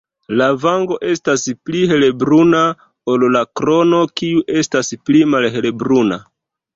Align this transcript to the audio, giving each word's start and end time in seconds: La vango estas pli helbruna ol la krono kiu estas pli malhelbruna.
La 0.39 0.45
vango 0.61 0.95
estas 1.09 1.41
pli 1.69 1.81
helbruna 1.91 2.61
ol 3.15 3.25
la 3.35 3.43
krono 3.61 3.99
kiu 4.23 4.41
estas 4.63 4.89
pli 5.11 5.21
malhelbruna. 5.35 6.19